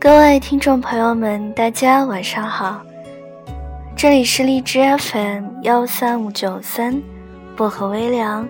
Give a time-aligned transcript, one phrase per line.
[0.00, 2.80] 各位听众朋友们，大家晚上好，
[3.96, 7.02] 这里是荔枝 FM 幺三五九三
[7.56, 8.48] 薄荷微凉，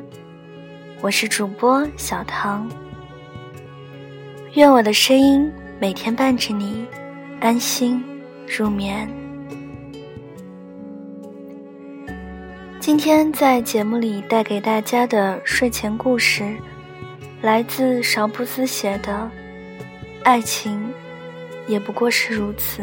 [1.00, 2.68] 我是主播小唐。
[4.52, 6.86] 愿我的声音每天伴着你
[7.40, 8.04] 安心
[8.46, 9.08] 入眠。
[12.78, 16.54] 今天在节目里带给大家的睡前故事，
[17.40, 19.12] 来自邵布斯写的
[20.24, 20.92] 《爱情
[21.68, 22.82] 也不过是如此》。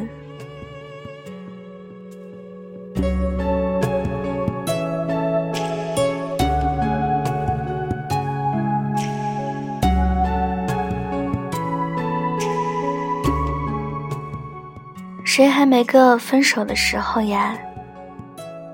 [15.24, 17.57] 谁还没个分手的时候呀？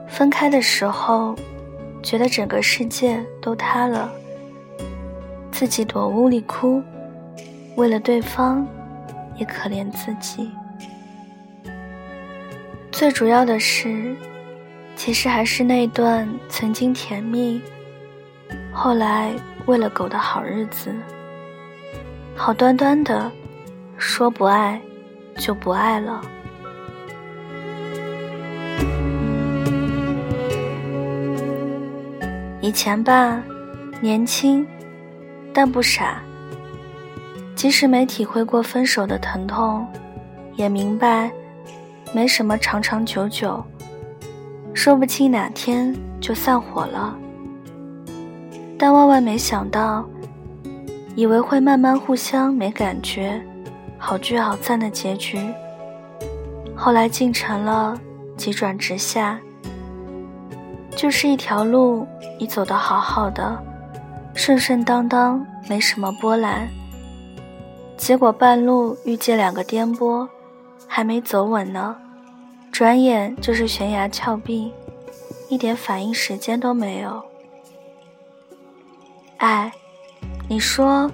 [0.08, 1.36] 分开的时候，
[2.04, 4.12] 觉得整个世界都塌了，
[5.52, 6.84] 自己躲屋里哭，
[7.78, 8.68] 为了对方，
[9.42, 10.52] 也可怜自己。
[12.92, 14.16] 最主要的是，
[14.96, 17.60] 其实还是那段曾经甜蜜，
[18.72, 19.32] 后来
[19.66, 20.94] 为了狗的好日子，
[22.36, 23.32] 好端端的
[23.98, 24.80] 说不爱，
[25.38, 26.22] 就不爱了。
[32.62, 33.42] 以前吧，
[34.00, 34.68] 年轻，
[35.52, 36.22] 但不傻。
[37.62, 39.86] 即使没体会过分手的疼痛，
[40.56, 41.32] 也明白
[42.12, 43.64] 没什么长长久久，
[44.74, 47.16] 说不清哪天就散伙了。
[48.80, 50.04] 但万万没想到，
[51.16, 53.40] 以为会慢慢互相没感觉，
[53.96, 55.38] 好聚好散的结局，
[56.76, 57.96] 后来竟成了
[58.36, 59.40] 急转直下。
[60.96, 62.08] 就是一条路，
[62.40, 63.56] 你走得好好的，
[64.34, 66.68] 顺顺当当，没什么波澜。
[68.02, 70.28] 结果半路遇见两个颠簸，
[70.88, 71.96] 还没走稳呢，
[72.72, 74.74] 转眼就是悬崖峭壁，
[75.50, 77.22] 一点反应时间都没有。
[79.38, 79.72] 哎，
[80.50, 81.12] 你说，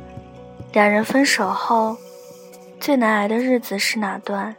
[0.71, 1.97] 两人分手后，
[2.79, 4.55] 最难挨的日子是哪段？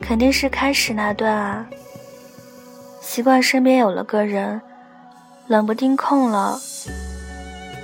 [0.00, 1.66] 肯定是开始那段啊。
[3.00, 4.62] 习惯身边有了个人，
[5.48, 6.56] 冷不丁空了，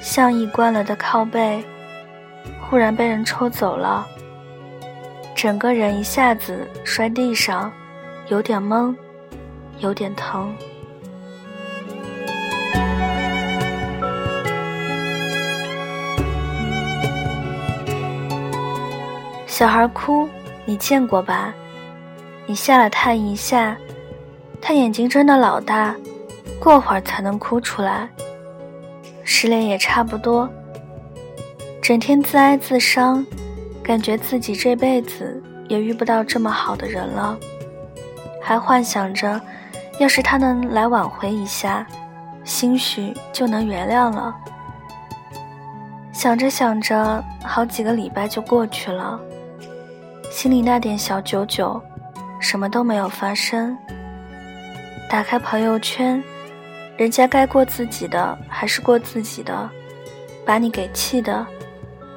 [0.01, 1.65] 像一关了的靠背，
[2.71, 4.07] 忽然被人抽走了，
[5.35, 7.71] 整个人一下子摔地上，
[8.29, 8.95] 有点懵，
[9.79, 10.55] 有点疼。
[19.49, 20.29] 小孩哭，
[20.65, 21.53] 你见过吧？
[22.47, 23.77] 你吓了他一下。
[24.63, 25.93] 他眼睛睁得老大，
[26.61, 28.09] 过会儿才能哭出来。
[29.25, 30.49] 失恋也差不多，
[31.91, 33.27] 整天自哀自伤，
[33.83, 37.37] 感觉自己这辈子也遇不到这么好的人了，
[38.41, 39.41] 还幻想着，
[39.99, 41.85] 要是他能来挽回一下，
[42.45, 44.33] 兴许就能原谅了。
[46.13, 49.19] 想着想着，好几个礼拜就过去了，
[50.31, 51.83] 心里那点小九九，
[52.39, 53.77] 什么都没有发生。
[55.11, 56.23] 打开朋友圈，
[56.97, 59.69] 人家该过自己的还是过自己的，
[60.47, 61.45] 把你给气的，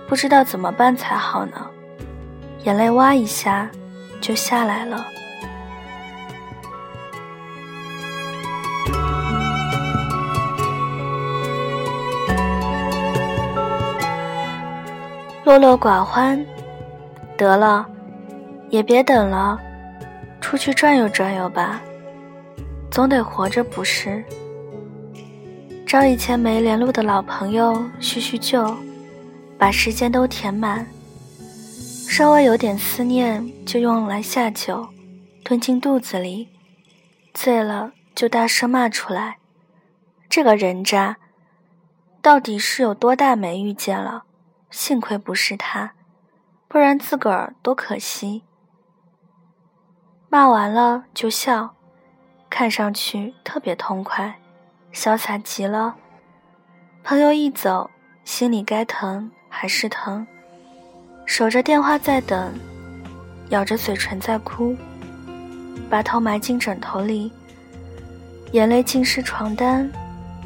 [0.07, 1.67] 不知道怎么办才好呢，
[2.63, 3.69] 眼泪哇一下
[4.21, 5.05] 就下来了。
[15.43, 16.43] 落落寡欢，
[17.35, 17.85] 得了，
[18.69, 19.59] 也别等了，
[20.39, 21.81] 出去转悠转悠吧。
[22.89, 24.23] 总得活着不是？
[25.85, 28.63] 找以前没联络的老朋友叙叙旧，
[29.57, 30.87] 把时间都填满。
[32.07, 34.87] 稍微有点思念，就用来下酒，
[35.43, 36.49] 吞进肚子里，
[37.33, 39.37] 醉了就大声骂出来。
[40.29, 41.17] 这个人渣，
[42.21, 44.23] 到底是有多大没遇见了？
[44.69, 45.93] 幸亏不是他，
[46.67, 48.43] 不然自个儿多可惜。
[50.29, 51.75] 骂完了就笑。
[52.49, 54.39] 看上去特别痛快，
[54.93, 55.95] 潇洒极了。
[57.03, 57.89] 朋友一走，
[58.23, 60.25] 心里该疼还是疼，
[61.27, 62.51] 守着电话在等，
[63.49, 64.75] 咬着嘴唇在哭，
[65.89, 67.31] 把头埋进枕头里，
[68.51, 69.89] 眼泪浸湿床单，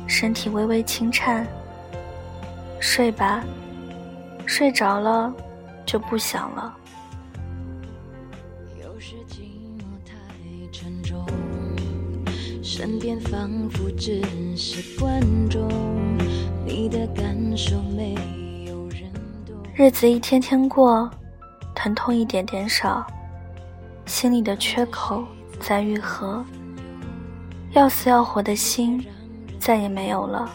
[0.07, 1.48] 身体微微轻颤。
[2.81, 3.44] 睡吧，
[4.45, 5.33] 睡着了
[5.86, 6.75] 就不想了。
[12.62, 14.21] 身边仿佛只
[14.56, 15.68] 是观众，
[16.65, 18.13] 你的感受没。
[19.79, 21.07] 日子一天天过，
[21.75, 23.06] 疼痛一点点少，
[24.07, 25.24] 心里的缺口
[25.59, 26.44] 在愈合，
[27.74, 29.06] 要死要活的心
[29.59, 30.50] 再也没有了，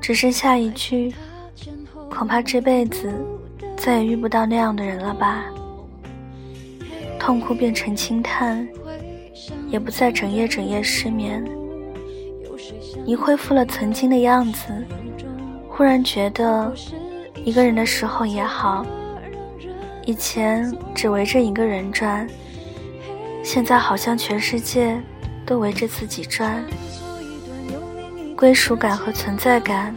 [0.00, 1.12] 只剩下一句：
[2.08, 3.12] 恐怕这辈子
[3.76, 5.46] 再也遇不到那样的人了吧。
[7.18, 8.64] 痛哭变成轻叹，
[9.66, 11.44] 也不再整夜整夜失眠。
[13.04, 14.68] 你恢复了曾经的样子，
[15.68, 16.72] 忽然觉得，
[17.48, 18.84] 一个人的时候也好。
[20.04, 22.28] 以前只围着一个人转，
[23.42, 25.00] 现在好像全世界
[25.46, 26.62] 都围着自己转。
[28.36, 29.96] 归属感和存在感，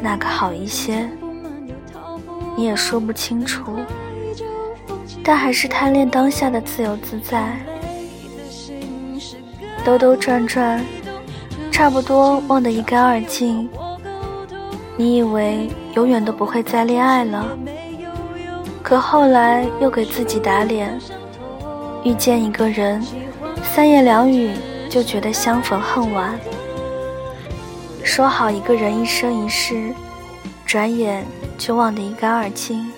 [0.00, 1.06] 哪个好一些？
[2.56, 3.78] 你也说不清楚。
[5.22, 7.60] 但还是贪恋当下的自由自在，
[9.84, 10.82] 兜兜转转，
[11.70, 13.68] 差不多忘得一干二净。
[14.96, 17.56] 你以为永远都不会再恋爱了，
[18.82, 20.98] 可后来又给自己打脸，
[22.04, 23.02] 遇见一个人，
[23.62, 24.52] 三言两语
[24.88, 26.38] 就觉得相逢恨晚。
[28.04, 29.92] 说好一个人一生一世，
[30.64, 31.24] 转眼
[31.58, 32.90] 就忘得一干二净。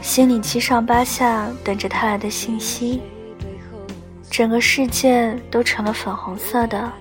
[0.00, 3.02] 心里七上八下，等着他来的信息。
[4.30, 6.92] 整个世界都成了粉红色的。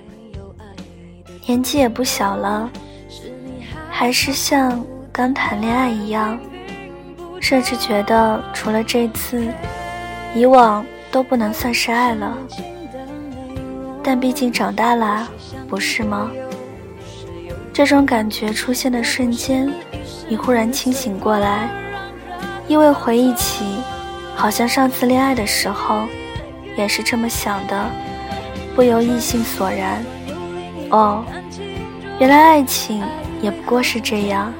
[1.46, 2.70] 年纪也不小了，
[4.00, 6.38] 还是像刚谈恋爱一样，
[7.42, 9.48] 甚至觉得除了这次，
[10.36, 12.38] 以往都不能算是爱了。
[14.04, 15.28] 但毕竟长大了，
[15.68, 16.30] 不是吗？
[17.74, 19.68] 这种感觉出现的瞬间，
[20.30, 21.68] 你忽然清醒过来。
[22.68, 23.66] 因为回忆起，
[24.36, 26.04] 好像上次恋爱的时候，
[26.78, 27.90] 也是这么想的，
[28.76, 30.06] 不由异性索然。
[30.92, 31.26] 哦，
[32.20, 33.04] 原来爱情
[33.42, 34.54] 也不过是这样。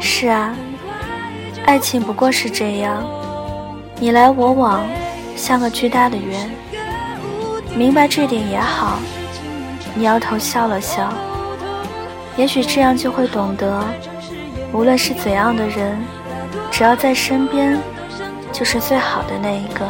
[0.00, 0.54] 是啊，
[1.64, 3.02] 爱情不过是这样，
[3.98, 4.82] 你来我往，
[5.36, 6.50] 像个巨大的圆。
[7.76, 8.98] 明白这点也好。
[9.94, 11.12] 你摇头笑了笑，
[12.36, 13.84] 也许这样就会懂得，
[14.72, 15.98] 无论是怎样的人。
[16.70, 17.78] 只要在身边，
[18.50, 19.86] 就是最好的那一个。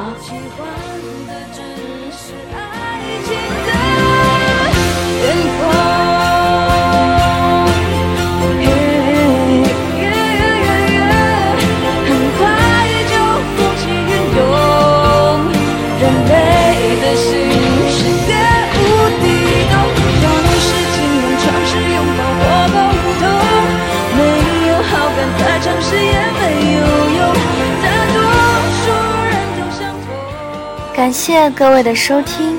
[31.12, 32.56] 感谢各位的收听，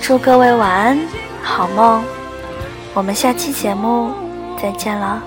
[0.00, 0.98] 祝各位晚安，
[1.42, 2.02] 好梦。
[2.94, 4.10] 我们下期节目
[4.58, 5.22] 再见了。